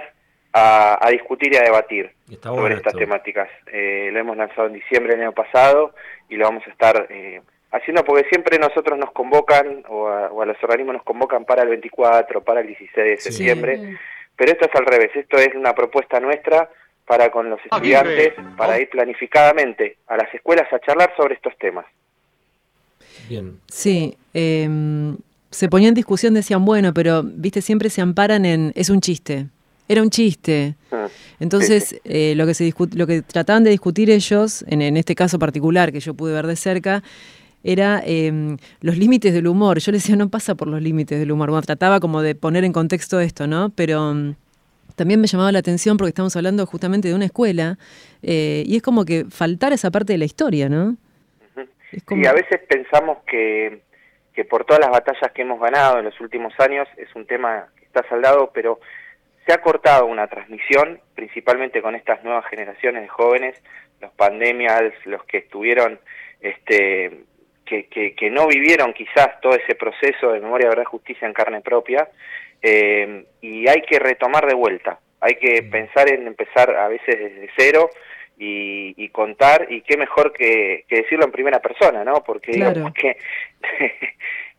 a, 0.54 1.08
discutir 1.10 1.54
y 1.54 1.58
a 1.58 1.62
debatir 1.62 2.12
sobre 2.44 2.76
estas 2.76 2.94
temáticas. 2.94 3.50
Eh, 3.72 4.10
lo 4.12 4.20
hemos 4.20 4.38
lanzado 4.38 4.68
en 4.68 4.74
diciembre 4.74 5.14
del 5.14 5.22
año 5.22 5.32
pasado 5.32 5.96
y 6.30 6.36
lo 6.36 6.46
vamos 6.46 6.64
a 6.68 6.70
estar 6.70 7.08
eh, 7.10 7.42
haciendo 7.72 8.04
porque 8.04 8.28
siempre 8.30 8.60
nosotros 8.60 9.00
nos 9.00 9.12
convocan 9.12 9.84
o 9.88 10.08
a, 10.08 10.46
los 10.46 10.62
organismos 10.62 10.96
nos 10.96 11.04
convocan 11.04 11.46
para 11.46 11.64
el 11.64 11.70
24, 11.70 12.44
para 12.44 12.62
el 12.62 12.68
16 12.68 12.96
de 12.96 13.18
septiembre, 13.18 13.98
pero 14.36 14.52
esto 14.52 14.66
es 14.66 14.76
al 14.76 14.86
revés, 14.86 15.12
esto 15.16 15.38
es 15.38 15.54
una 15.56 15.74
propuesta 15.74 16.20
nuestra 16.20 16.70
para 17.06 17.30
con 17.30 17.50
los 17.50 17.60
ah, 17.60 17.76
estudiantes, 17.76 18.34
para 18.58 18.80
ir 18.80 18.90
planificadamente 18.90 19.98
a 20.08 20.18
las 20.18 20.34
escuelas 20.34 20.72
a 20.72 20.80
charlar 20.80 21.14
sobre 21.18 21.36
estos 21.36 21.58
temas. 21.58 21.86
Bien. 23.28 23.60
Sí, 23.68 24.16
em, 24.34 25.18
se 25.50 25.68
ponía 25.68 25.90
en 25.90 25.94
discusión, 25.94 26.34
decían, 26.34 26.64
bueno, 26.64 26.94
pero, 26.94 27.22
viste, 27.24 27.62
siempre 27.62 27.90
se 27.90 28.02
amparan 28.02 28.46
en, 28.46 28.72
es 28.76 28.90
un 28.90 29.02
chiste, 29.02 29.48
era 29.88 30.02
un 30.02 30.10
chiste. 30.10 30.76
Ah, 30.92 31.08
Entonces, 31.40 32.00
eh, 32.06 32.34
lo, 32.36 32.46
que 32.46 32.54
se 32.54 32.74
lo 32.96 33.08
que 33.08 33.22
trataban 33.22 33.64
de 33.64 33.72
discutir 33.72 34.10
ellos, 34.10 34.64
en, 34.68 34.82
en, 34.82 34.96
este 34.96 35.16
caso 35.16 35.38
particular 35.38 35.92
que 35.92 36.00
yo 36.00 36.14
pude 36.14 36.34
ver 36.34 36.48
de 36.48 36.56
cerca, 36.56 37.04
era 37.64 38.02
em, 38.06 38.58
los 38.82 38.98
límites 38.98 39.34
del 39.34 39.48
humor. 39.48 39.80
Yo 39.80 39.92
les 39.92 40.04
decía, 40.04 40.16
no 40.16 40.30
pasa 40.30 40.56
por 40.56 40.68
los 40.68 40.82
límites 40.82 41.20
del 41.20 41.32
humor. 41.32 41.50
Bueno, 41.50 41.62
trataba 41.62 42.00
como 42.00 42.22
de 42.22 42.36
poner 42.36 42.64
en 42.64 42.74
contexto 42.74 43.20
esto, 43.20 43.48
¿no? 43.48 43.70
Pero 43.76 44.12
em, 44.12 44.36
también 44.96 45.22
me 45.22 45.28
llamaba 45.28 45.52
la 45.52 45.60
atención 45.60 45.98
porque 45.98 46.10
estamos 46.10 46.36
hablando 46.36 46.66
justamente 46.66 47.08
de 47.08 47.16
una 47.16 47.26
escuela 47.26 47.78
eh, 48.24 48.64
y 48.66 48.76
es 48.76 48.82
como 48.82 49.06
que 49.06 49.26
faltar 49.30 49.74
esa 49.74 49.92
parte 49.92 50.14
de 50.14 50.20
la 50.20 50.26
historia, 50.26 50.70
¿no? 50.70 50.96
Y 52.10 52.26
a 52.26 52.34
veces 52.34 52.62
pensamos 52.70 53.18
que, 53.28 53.82
que 54.34 54.46
por 54.46 54.64
todas 54.66 54.80
las 54.80 54.92
batallas 54.92 55.32
que 55.34 55.42
hemos 55.42 55.60
ganado 55.60 56.00
en 56.00 56.06
los 56.06 56.20
últimos 56.22 56.54
años 56.60 56.88
es 56.98 57.14
un 57.16 57.26
tema 57.26 57.68
que 57.78 57.86
está 57.86 58.08
saldado, 58.08 58.52
pero 58.54 58.80
se 59.46 59.54
ha 59.54 59.62
cortado 59.62 60.06
una 60.06 60.28
transmisión, 60.28 61.00
principalmente 61.16 61.82
con 61.82 61.96
estas 61.96 62.24
nuevas 62.24 62.46
generaciones 62.46 63.02
de 63.02 63.08
jóvenes, 63.08 63.62
los 64.00 64.12
pandemias, 64.14 64.94
los 65.06 65.24
que 65.26 65.40
estuvieron, 65.40 66.00
este, 66.40 67.24
que, 67.72 67.86
que, 67.86 68.14
que 68.14 68.30
no 68.30 68.48
vivieron 68.48 68.92
quizás 68.94 69.40
todo 69.40 69.56
ese 69.56 69.76
proceso 69.76 70.34
de 70.34 70.42
memoria, 70.42 70.68
verdad, 70.68 70.84
justicia 70.84 71.26
en 71.26 71.34
carne 71.34 71.62
propia, 71.62 72.10
eh, 72.62 73.24
y 73.40 73.68
hay 73.70 73.82
que 73.84 73.98
retomar 73.98 74.46
de 74.46 74.56
vuelta, 74.56 75.00
hay 75.22 75.36
que 75.36 75.62
mm. 75.62 75.70
pensar 75.70 76.10
en 76.10 76.28
empezar 76.28 76.76
a 76.76 76.90
veces 76.90 77.18
desde 77.18 77.50
cero 77.56 77.90
y, 78.38 79.08
contar, 79.10 79.68
y 79.70 79.82
qué 79.82 79.98
mejor 79.98 80.34
que, 80.34 80.84
decirlo 80.90 81.26
en 81.26 81.32
primera 81.32 81.60
persona, 81.60 82.04
¿no? 82.04 82.24
Porque 82.24 82.54
digamos 82.54 82.92
que 82.94 83.18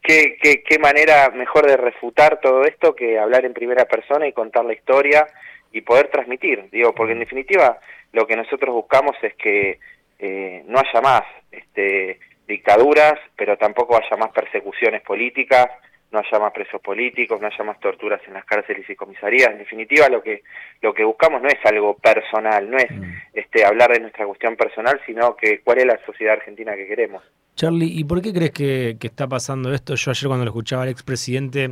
qué, 0.03 0.37
qué, 0.41 0.63
qué 0.63 0.79
manera 0.79 1.31
mejor 1.31 1.67
de 1.67 1.77
refutar 1.77 2.41
todo 2.41 2.65
esto 2.65 2.95
que 2.95 3.19
hablar 3.19 3.45
en 3.45 3.53
primera 3.53 3.85
persona 3.87 4.27
y 4.29 4.33
contar 4.33 4.65
la 4.65 4.75
historia 4.75 5.27
y 5.73 5.81
poder 5.81 6.09
transmitir, 6.09 6.71
digo, 6.71 6.95
porque 6.95 7.13
en 7.13 7.19
mm. 7.19 7.23
definitiva 7.23 7.79
lo 8.13 8.27
que 8.27 8.37
nosotros 8.37 8.73
buscamos 8.73 9.17
es 9.23 9.35
que 9.35 9.81
eh, 10.21 10.63
no 10.67 10.79
haya 10.79 11.01
más 11.01 11.25
este, 11.51 12.21
dictaduras, 12.47 13.15
pero 13.37 13.57
tampoco 13.57 13.97
haya 13.97 14.17
más 14.17 14.31
persecuciones 14.33 15.03
políticas, 15.03 15.69
no 16.13 16.19
haya 16.19 16.39
más 16.39 16.53
presos 16.53 16.81
políticos, 16.81 17.41
no 17.41 17.47
haya 17.47 17.65
más 17.65 17.81
torturas 17.81 18.21
en 18.27 18.35
las 18.35 18.45
cárceles 18.45 18.89
y 18.89 18.95
comisarías. 18.95 19.51
En 19.51 19.59
definitiva, 19.59 20.09
lo 20.09 20.23
que 20.23 20.43
lo 20.83 20.93
que 20.93 21.05
buscamos 21.05 21.41
no 21.41 21.49
es 21.49 21.59
algo 21.65 21.97
personal, 21.97 22.71
no 22.71 22.77
es 22.77 22.91
mm. 22.91 23.03
este 23.33 23.65
hablar 23.65 23.93
de 23.93 24.01
nuestra 24.01 24.27
cuestión 24.27 24.57
personal, 24.57 25.01
sino 25.07 25.35
que 25.37 25.61
cuál 25.61 25.79
es 25.79 25.87
la 25.87 25.99
sociedad 26.05 26.35
argentina 26.35 26.75
que 26.75 26.87
queremos. 26.87 27.23
Charlie, 27.55 27.93
¿y 27.99 28.05
por 28.05 28.21
qué 28.23 28.33
crees 28.33 28.51
que, 28.51 28.97
está 29.01 29.27
pasando 29.29 29.73
esto? 29.73 29.95
Yo 29.95 30.11
ayer 30.11 30.27
cuando 30.29 30.45
lo 30.45 30.51
escuchaba 30.51 30.83
al 30.83 30.89
expresidente, 30.89 31.71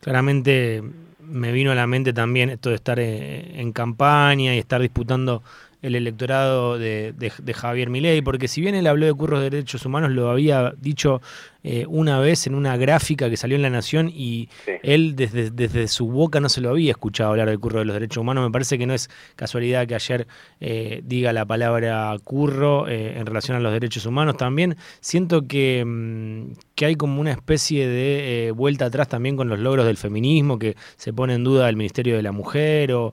claramente 0.00 0.82
me 1.20 1.52
vino 1.52 1.72
a 1.72 1.74
la 1.74 1.86
mente 1.86 2.12
también 2.12 2.48
esto 2.50 2.70
de 2.70 2.76
estar 2.76 2.98
eh, 2.98 3.60
en 3.60 3.72
campaña 3.72 4.54
y 4.54 4.58
estar 4.58 4.80
disputando 4.80 5.42
el 5.82 5.94
electorado 5.94 6.78
de, 6.78 7.12
de, 7.12 7.54
Javier 7.54 7.88
Milei, 7.88 8.20
porque 8.20 8.48
si 8.48 8.60
bien 8.60 8.74
él 8.74 8.86
habló 8.86 9.06
de 9.06 9.14
curros 9.14 9.40
de 9.40 9.50
derechos 9.50 9.86
humanos, 9.86 10.10
lo 10.10 10.30
había 10.30 10.72
dicho 10.80 11.20
eh, 11.62 11.86
una 11.88 12.18
vez 12.18 12.46
en 12.46 12.54
una 12.54 12.76
gráfica 12.76 13.28
que 13.30 13.36
salió 13.36 13.56
en 13.56 13.62
La 13.62 13.70
Nación 13.70 14.10
y 14.12 14.48
él 14.82 15.14
desde, 15.16 15.50
desde, 15.50 15.86
su 15.88 16.08
boca 16.08 16.40
no 16.40 16.48
se 16.48 16.60
lo 16.60 16.70
había 16.70 16.92
escuchado 16.92 17.30
hablar 17.30 17.48
del 17.48 17.60
curro 17.60 17.80
de 17.80 17.84
los 17.84 17.94
derechos 17.94 18.20
humanos. 18.20 18.44
Me 18.44 18.50
parece 18.50 18.78
que 18.78 18.86
no 18.86 18.94
es 18.94 19.10
casualidad 19.36 19.86
que 19.86 19.94
ayer 19.94 20.26
eh, 20.60 21.00
diga 21.04 21.32
la 21.32 21.44
palabra 21.44 22.16
curro 22.24 22.88
eh, 22.88 23.18
en 23.18 23.26
relación 23.26 23.56
a 23.56 23.60
los 23.60 23.72
derechos 23.72 24.06
humanos. 24.06 24.36
También 24.36 24.76
siento 25.00 25.46
que, 25.46 25.84
mm, 25.84 26.52
que 26.78 26.86
hay 26.86 26.94
como 26.94 27.20
una 27.20 27.32
especie 27.32 27.88
de 27.88 28.52
vuelta 28.52 28.84
atrás 28.84 29.08
también 29.08 29.36
con 29.36 29.48
los 29.48 29.58
logros 29.58 29.84
del 29.84 29.96
feminismo, 29.96 30.60
que 30.60 30.76
se 30.94 31.12
pone 31.12 31.34
en 31.34 31.42
duda 31.42 31.68
el 31.68 31.74
Ministerio 31.74 32.14
de 32.14 32.22
la 32.22 32.30
Mujer, 32.30 32.92
o 32.92 33.12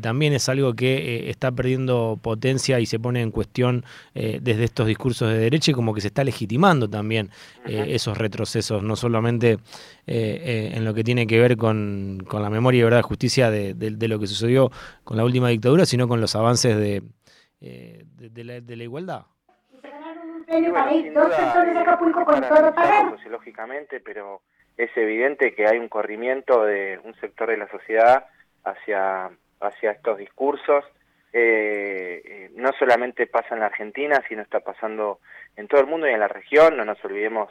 también 0.00 0.32
es 0.32 0.48
algo 0.48 0.72
que 0.72 1.28
está 1.28 1.52
perdiendo 1.52 2.18
potencia 2.22 2.80
y 2.80 2.86
se 2.86 2.98
pone 2.98 3.20
en 3.20 3.30
cuestión 3.30 3.84
desde 4.14 4.64
estos 4.64 4.86
discursos 4.86 5.28
de 5.28 5.36
derecha 5.36 5.72
y 5.72 5.74
como 5.74 5.92
que 5.92 6.00
se 6.00 6.06
está 6.08 6.24
legitimando 6.24 6.88
también 6.88 7.30
eh, 7.66 7.86
esos 7.90 8.16
retrocesos, 8.16 8.82
no 8.82 8.96
solamente 8.96 9.52
eh, 9.52 9.58
eh, 10.06 10.70
en 10.74 10.84
lo 10.84 10.94
que 10.94 11.04
tiene 11.04 11.26
que 11.26 11.38
ver 11.38 11.56
con, 11.56 12.24
la 12.32 12.50
memoria 12.50 12.80
y 12.80 12.84
verdad 12.84 13.02
justicia 13.02 13.50
de, 13.50 13.74
lo 14.08 14.18
que 14.18 14.26
sucedió 14.26 14.70
con 15.04 15.16
la 15.16 15.24
última 15.24 15.48
dictadura, 15.48 15.86
sino 15.86 16.08
con 16.08 16.20
los 16.20 16.34
avances 16.36 16.76
de, 16.76 17.02
de, 17.60 18.44
la, 18.44 18.84
igualdad. 18.84 19.26
Sociológicamente, 23.10 24.00
pero 24.00 24.40
es 24.76 24.90
evidente 24.96 25.54
que 25.54 25.66
hay 25.66 25.78
un 25.78 25.88
corrimiento 25.88 26.64
de 26.64 27.00
un 27.04 27.14
sector 27.20 27.50
de 27.50 27.56
la 27.56 27.68
sociedad 27.68 28.26
hacia, 28.64 29.30
hacia 29.60 29.90
estos 29.92 30.18
discursos. 30.18 30.84
no 31.32 32.72
solamente 32.78 33.26
pasa 33.26 33.54
en 33.54 33.60
la 33.60 33.66
Argentina, 33.66 34.22
sino 34.28 34.42
está 34.42 34.60
pasando 34.60 35.20
en 35.56 35.68
todo 35.68 35.80
el 35.80 35.86
mundo 35.86 36.08
y 36.08 36.12
en 36.12 36.20
la 36.20 36.28
región. 36.28 36.76
No 36.76 36.84
nos 36.84 37.02
olvidemos 37.04 37.50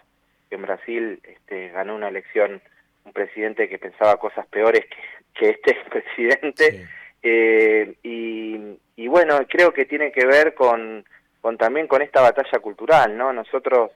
que 0.50 0.56
en 0.56 0.62
Brasil 0.62 1.20
este, 1.24 1.70
ganó 1.70 1.96
una 1.96 2.10
elección 2.10 2.62
un 3.06 3.14
presidente 3.14 3.70
que 3.70 3.78
pensaba 3.78 4.18
cosas 4.18 4.46
peores 4.48 4.86
que, 5.34 5.50
este 5.50 5.78
presidente. 5.90 6.88
Eh, 7.22 7.96
y, 8.04 9.08
bueno, 9.08 9.40
creo 9.48 9.72
que 9.74 9.86
tiene 9.86 10.12
que 10.12 10.26
ver 10.26 10.54
con, 10.54 11.06
con 11.46 11.60
también 11.60 11.86
con 11.86 12.02
esta 12.02 12.22
batalla 12.22 12.58
cultural, 12.58 13.16
¿no? 13.16 13.32
Nosotros 13.32 13.92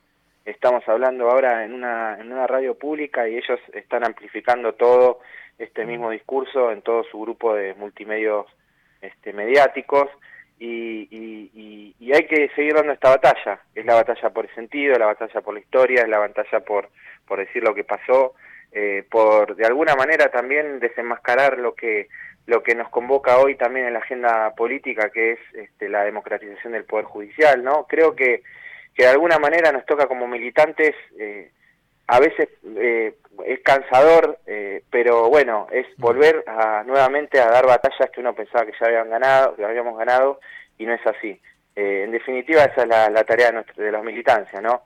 estamos 0.46 0.88
hablando 0.88 1.32
ahora 1.32 1.66
en 1.66 1.74
una, 1.74 2.16
en 2.20 2.32
una 2.32 2.46
radio 2.46 2.78
pública 2.78 3.28
y 3.28 3.38
ellos 3.38 3.60
están 3.74 4.06
amplificando 4.06 4.74
todo 4.74 5.22
este 5.58 5.84
mismo 5.84 6.12
discurso 6.12 6.72
en 6.72 6.84
todo 6.84 7.04
su 7.06 7.20
grupo 7.20 7.56
de 7.56 7.74
multimedios 7.74 8.46
este, 9.02 9.34
mediáticos 9.34 10.10
y, 10.60 11.08
y, 12.00 12.14
hay 12.14 12.28
que 12.28 12.50
seguir 12.56 12.76
dando 12.76 12.94
esta 12.94 13.10
batalla. 13.10 13.60
Es 13.74 13.84
la 13.84 13.96
batalla 13.96 14.30
por 14.30 14.46
el 14.46 14.54
sentido, 14.54 15.00
la 15.00 15.08
batalla 15.08 15.42
por 15.42 15.56
la 15.56 15.60
historia, 15.60 16.04
es 16.04 16.08
la 16.08 16.20
batalla 16.20 16.60
por, 16.60 16.90
por 17.28 17.40
decir 17.40 17.64
lo 17.64 17.74
que 17.74 17.84
pasó, 17.84 18.36
eh, 18.72 19.08
por 19.10 19.56
de 19.56 19.66
alguna 19.66 19.96
manera 19.96 20.30
también 20.30 20.80
desenmascarar 20.80 21.58
lo 21.58 21.74
que 21.74 22.10
lo 22.50 22.64
que 22.64 22.76
nos 22.76 22.90
convoca 22.90 23.38
hoy 23.38 23.56
también 23.56 23.88
en 23.88 23.94
la 23.94 24.00
agenda 24.00 24.54
política, 24.56 25.10
que 25.10 25.34
es 25.34 25.40
este, 25.54 25.88
la 25.88 26.04
democratización 26.04 26.74
del 26.74 26.84
poder 26.84 27.06
judicial, 27.06 27.64
¿no? 27.64 27.86
Creo 27.88 28.16
que, 28.16 28.44
que 28.94 29.04
de 29.04 29.10
alguna 29.10 29.40
manera 29.40 29.72
nos 29.72 29.86
toca 29.86 30.08
como 30.08 30.28
militantes 30.28 30.96
eh, 31.18 31.52
a 32.10 32.20
veces 32.20 32.50
eh, 32.76 33.14
es 33.46 33.60
cansador, 33.60 34.40
eh, 34.48 34.82
pero 34.90 35.30
bueno, 35.30 35.68
es 35.72 35.86
mm. 35.98 36.02
volver 36.02 36.44
a, 36.48 36.84
nuevamente 36.84 37.40
a 37.40 37.52
dar 37.52 37.68
batallas 37.68 38.10
que 38.12 38.20
uno 38.20 38.34
pensaba 38.34 38.66
que 38.66 38.74
ya 38.80 38.88
habían 38.88 39.12
ganado, 39.12 39.56
que 39.56 39.64
habíamos 39.64 39.96
ganado, 39.96 40.40
y 40.80 40.88
no 40.88 40.94
es 40.96 41.06
así. 41.06 41.40
Eh, 41.76 42.02
en 42.06 42.12
definitiva, 42.12 42.64
esa 42.64 42.82
es 42.82 42.88
la, 42.88 43.24
tarea 43.26 43.52
de, 43.52 43.84
de 43.84 43.92
la 43.92 44.02
militancia, 44.02 44.60
¿no? 44.60 44.84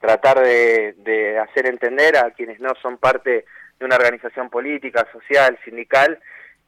tratar 0.00 0.40
de, 0.40 1.38
hacer 1.38 1.66
entender 1.66 2.16
a 2.16 2.30
quienes 2.30 2.58
no 2.58 2.70
son 2.80 2.96
parte 2.96 3.44
de 3.78 3.84
una 3.84 3.96
organización 3.96 4.48
política, 4.48 5.06
social, 5.12 5.58
sindical, 5.62 6.18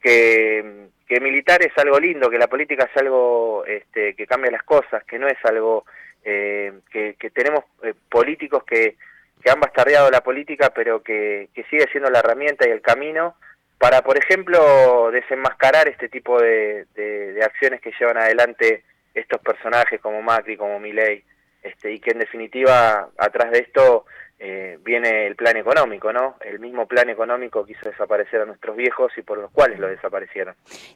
que, 0.00 0.88
que 1.07 1.21
militar 1.21 1.62
es 1.62 1.76
algo 1.76 1.99
lindo, 1.99 2.30
que 2.30 2.38
la 2.38 2.49
política 2.49 2.88
es 2.92 2.97
algo 3.00 3.64
este, 3.66 4.14
que 4.14 4.26
cambia 4.26 4.50
las 4.50 4.62
cosas, 4.62 5.04
que 5.04 5.19
no 5.19 5.28
es 5.28 5.38
algo 5.45 5.85
que, 6.23 7.16
que 7.19 7.30
tenemos 7.30 7.64
políticos 8.09 8.62
que 8.64 8.97
que 9.42 9.50
han 9.50 9.61
bastardeado 9.61 10.11
la 10.11 10.23
política, 10.23 10.71
pero 10.71 11.02
que, 11.02 11.49
sigue 11.71 11.87
siendo 11.90 12.11
la 12.11 12.19
herramienta 12.19 12.69
y 12.69 12.73
el 12.73 12.83
camino 12.83 13.37
para, 13.78 14.02
por 14.02 14.19
ejemplo, 14.19 15.11
desenmascarar 15.11 15.88
este 15.88 16.09
tipo 16.09 16.40
de, 16.40 16.87
de 16.95 17.42
acciones 17.42 17.80
que 17.80 17.92
llevan 17.99 18.19
adelante 18.19 18.85
estos 19.14 19.40
personajes 19.40 20.00
como 20.00 20.21
Macri, 20.21 20.57
como 20.57 20.78
Milei, 20.78 21.25
este, 21.62 21.92
y 21.92 22.00
que 22.00 22.10
en 22.12 22.18
definitiva, 22.18 23.10
atrás 23.18 23.50
de 23.50 23.58
esto, 23.58 24.04
eh, 24.42 24.78
viene 24.82 25.26
el 25.26 25.36
plan 25.36 25.54
económico, 25.58 26.14
¿no? 26.14 26.36
El 26.40 26.60
mismo 26.60 26.86
plan 26.86 27.10
económico 27.10 27.62
que 27.66 27.72
hizo 27.72 27.90
desaparecer 27.90 28.40
a 28.40 28.46
nuestros 28.46 28.74
viejos 28.74 29.12
y 29.18 29.20
por 29.20 29.36
los 29.36 29.50
cuales 29.50 29.78
lo 29.78 29.86
desaparecieron. 29.86 30.54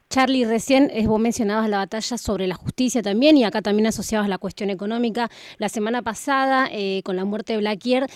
Charlie, 0.08 0.46
recién 0.46 0.88
eh, 0.90 1.06
vos 1.06 1.20
mencionabas 1.20 1.68
la 1.68 1.76
batalla 1.76 2.16
sobre 2.16 2.46
la 2.46 2.54
justicia 2.54 3.02
también 3.02 3.36
y 3.36 3.44
acá 3.44 3.60
también 3.60 3.86
asociabas 3.86 4.30
la 4.30 4.38
cuestión 4.38 4.70
económica. 4.70 5.28
La 5.58 5.68
semana 5.68 6.00
pasada, 6.00 6.68
eh, 6.72 7.02
con 7.04 7.16
la 7.16 7.26
muerte 7.26 7.52
de 7.52 7.58
Blaquier, 7.58 8.06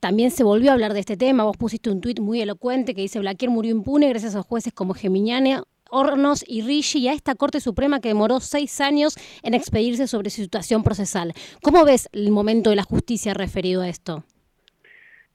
también 0.00 0.30
se 0.30 0.44
volvió 0.44 0.70
a 0.70 0.74
hablar 0.74 0.92
de 0.92 1.00
este 1.00 1.16
tema. 1.16 1.44
Vos 1.44 1.56
pusiste 1.56 1.88
un 1.88 2.02
tuit 2.02 2.20
muy 2.20 2.42
elocuente 2.42 2.94
que 2.94 3.00
dice 3.00 3.20
Blaquier 3.20 3.50
murió 3.50 3.70
impune 3.70 4.10
gracias 4.10 4.36
a 4.36 4.42
jueces 4.42 4.74
como 4.74 4.92
Geminiane, 4.92 5.62
Hornos 5.88 6.44
y 6.46 6.62
Rishi 6.62 7.00
y 7.00 7.08
a 7.08 7.12
esta 7.12 7.34
Corte 7.34 7.60
Suprema 7.60 8.00
que 8.00 8.08
demoró 8.08 8.40
seis 8.40 8.80
años 8.80 9.16
en 9.42 9.54
expedirse 9.54 10.06
sobre 10.06 10.30
su 10.30 10.42
situación 10.42 10.82
procesal. 10.82 11.32
¿Cómo 11.62 11.84
ves 11.84 12.08
el 12.12 12.30
momento 12.30 12.70
de 12.70 12.76
la 12.76 12.82
justicia 12.82 13.34
referido 13.34 13.82
a 13.82 13.88
esto? 13.88 14.24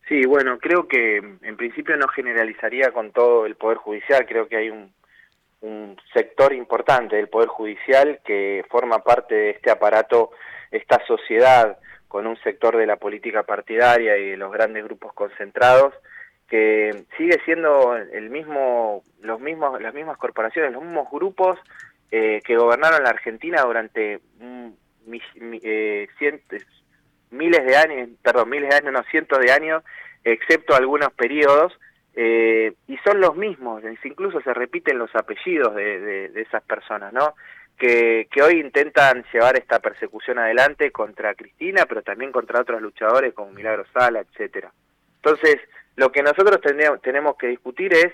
Sí, 0.07 0.25
bueno, 0.25 0.59
creo 0.59 0.87
que 0.87 1.17
en 1.17 1.57
principio 1.57 1.95
no 1.97 2.07
generalizaría 2.07 2.91
con 2.91 3.11
todo 3.11 3.45
el 3.45 3.55
Poder 3.55 3.77
Judicial, 3.77 4.25
creo 4.27 4.47
que 4.47 4.57
hay 4.57 4.69
un, 4.69 4.93
un 5.61 5.97
sector 6.13 6.53
importante 6.53 7.15
del 7.15 7.29
Poder 7.29 7.47
Judicial 7.47 8.19
que 8.25 8.65
forma 8.69 9.03
parte 9.03 9.33
de 9.33 9.49
este 9.51 9.71
aparato, 9.71 10.31
esta 10.71 11.03
sociedad 11.07 11.77
con 12.09 12.27
un 12.27 12.37
sector 12.43 12.77
de 12.77 12.85
la 12.85 12.97
política 12.97 13.43
partidaria 13.43 14.17
y 14.17 14.31
de 14.31 14.37
los 14.37 14.51
grandes 14.51 14.83
grupos 14.83 15.13
concentrados 15.13 15.93
que 16.53 17.05
sigue 17.17 17.41
siendo 17.45 17.95
el 17.97 18.29
mismo, 18.29 19.01
los 19.23 19.39
mismos, 19.39 19.81
las 19.81 19.91
mismas 19.91 20.19
corporaciones, 20.19 20.71
los 20.71 20.83
mismos 20.83 21.09
grupos 21.09 21.57
eh, 22.11 22.41
que 22.45 22.55
gobernaron 22.55 23.01
la 23.01 23.09
Argentina 23.09 23.63
durante 23.63 24.19
eh, 25.63 26.07
miles 27.31 27.65
de 27.65 27.75
años, 27.75 28.09
perdón, 28.21 28.51
miles 28.51 28.69
de 28.69 28.75
años, 28.75 28.93
no 28.93 29.03
cientos 29.09 29.39
de 29.39 29.51
años, 29.51 29.83
excepto 30.23 30.75
algunos 30.75 31.11
periodos, 31.13 31.73
eh, 32.13 32.73
y 32.87 32.97
son 32.97 33.19
los 33.19 33.35
mismos, 33.35 33.81
incluso 34.03 34.39
se 34.41 34.53
repiten 34.53 34.99
los 34.99 35.09
apellidos 35.15 35.73
de, 35.73 36.31
esas 36.35 36.61
personas, 36.61 37.13
¿no? 37.13 37.33
Que, 37.75 38.27
que, 38.29 38.43
hoy 38.43 38.59
intentan 38.59 39.25
llevar 39.33 39.57
esta 39.57 39.79
persecución 39.79 40.37
adelante 40.37 40.91
contra 40.91 41.33
Cristina, 41.33 41.87
pero 41.87 42.03
también 42.03 42.31
contra 42.31 42.61
otros 42.61 42.79
luchadores 42.79 43.33
como 43.33 43.51
Milagro 43.53 43.85
Sala, 43.91 44.19
etcétera. 44.19 44.71
Entonces, 45.15 45.57
lo 45.95 46.11
que 46.11 46.23
nosotros 46.23 46.59
tenemos 47.01 47.37
que 47.37 47.47
discutir 47.47 47.93
es 47.93 48.11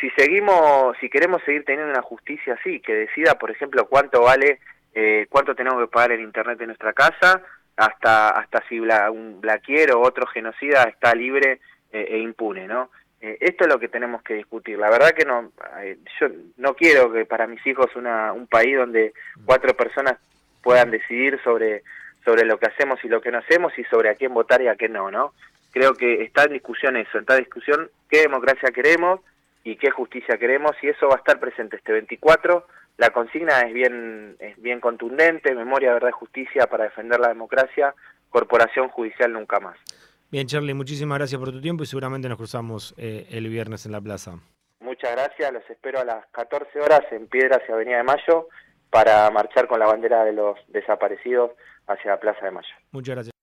si 0.00 0.10
seguimos, 0.10 0.96
si 1.00 1.08
queremos 1.08 1.42
seguir 1.44 1.64
teniendo 1.64 1.90
una 1.90 2.02
justicia 2.02 2.54
así, 2.54 2.80
que 2.80 2.94
decida, 2.94 3.38
por 3.38 3.50
ejemplo, 3.50 3.86
cuánto 3.86 4.22
vale, 4.22 4.58
eh, 4.94 5.26
cuánto 5.30 5.54
tenemos 5.54 5.80
que 5.80 5.90
pagar 5.90 6.12
el 6.12 6.20
internet 6.20 6.58
de 6.58 6.66
nuestra 6.66 6.92
casa, 6.92 7.42
hasta 7.76 8.30
hasta 8.30 8.62
si 8.68 8.78
un 8.78 9.40
blaquiero 9.40 10.00
o 10.00 10.06
otro 10.06 10.26
genocida 10.26 10.84
está 10.84 11.14
libre 11.14 11.60
eh, 11.92 12.06
e 12.10 12.18
impune, 12.18 12.66
¿no? 12.66 12.90
Eh, 13.20 13.38
esto 13.40 13.64
es 13.64 13.70
lo 13.70 13.78
que 13.78 13.88
tenemos 13.88 14.22
que 14.22 14.34
discutir. 14.34 14.78
La 14.78 14.90
verdad 14.90 15.12
que 15.12 15.24
no, 15.24 15.50
eh, 15.80 15.96
yo 16.20 16.28
no 16.58 16.74
quiero 16.74 17.12
que 17.12 17.24
para 17.24 17.46
mis 17.46 17.66
hijos 17.66 17.94
una, 17.96 18.32
un 18.32 18.46
país 18.46 18.76
donde 18.76 19.14
cuatro 19.44 19.74
personas 19.74 20.18
puedan 20.62 20.90
decidir 20.90 21.40
sobre 21.42 21.82
sobre 22.24 22.44
lo 22.44 22.58
que 22.58 22.66
hacemos 22.66 23.04
y 23.04 23.08
lo 23.08 23.20
que 23.20 23.30
no 23.30 23.38
hacemos 23.38 23.78
y 23.78 23.84
sobre 23.84 24.08
a 24.08 24.14
quién 24.14 24.32
votar 24.32 24.62
y 24.62 24.68
a 24.68 24.76
quién 24.76 24.92
no, 24.92 25.10
¿no? 25.10 25.34
Creo 25.74 25.92
que 25.92 26.22
está 26.22 26.44
en 26.44 26.54
discusión 26.54 26.96
eso, 26.96 27.18
está 27.18 27.34
en 27.34 27.44
discusión 27.44 27.90
qué 28.08 28.22
democracia 28.22 28.70
queremos 28.70 29.20
y 29.62 29.76
qué 29.76 29.90
justicia 29.90 30.38
queremos 30.38 30.72
y 30.82 30.88
eso 30.88 31.08
va 31.08 31.16
a 31.16 31.18
estar 31.18 31.38
presente 31.38 31.76
este 31.76 31.92
24 31.92 32.66
la 32.96 33.10
consigna 33.10 33.60
es 33.62 33.72
bien, 33.72 34.36
es 34.38 34.60
bien 34.62 34.80
contundente, 34.80 35.54
memoria, 35.54 35.92
verdad 35.94 36.10
y 36.10 36.12
justicia 36.12 36.66
para 36.66 36.84
defender 36.84 37.18
la 37.18 37.28
democracia, 37.28 37.94
corporación 38.30 38.88
judicial 38.88 39.32
nunca 39.32 39.58
más. 39.58 39.76
Bien, 40.30 40.46
Charlie, 40.46 40.74
muchísimas 40.74 41.18
gracias 41.18 41.38
por 41.38 41.50
tu 41.50 41.60
tiempo 41.60 41.82
y 41.82 41.86
seguramente 41.86 42.28
nos 42.28 42.38
cruzamos 42.38 42.94
eh, 42.96 43.26
el 43.30 43.48
viernes 43.48 43.86
en 43.86 43.92
la 43.92 44.00
plaza. 44.00 44.38
Muchas 44.80 45.12
gracias, 45.12 45.52
los 45.52 45.68
espero 45.68 46.00
a 46.00 46.04
las 46.04 46.26
14 46.32 46.80
horas 46.80 47.02
en 47.10 47.26
Piedras 47.26 47.62
y 47.68 47.72
Avenida 47.72 47.98
de 47.98 48.04
Mayo 48.04 48.48
para 48.90 49.28
marchar 49.30 49.66
con 49.66 49.80
la 49.80 49.86
bandera 49.86 50.24
de 50.24 50.32
los 50.32 50.56
desaparecidos 50.68 51.52
hacia 51.88 52.12
la 52.12 52.20
Plaza 52.20 52.44
de 52.44 52.50
Mayo. 52.52 52.74
Muchas 52.92 53.14
gracias. 53.16 53.34